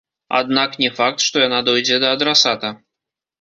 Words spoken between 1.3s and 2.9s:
яна дойдзе да адрасата.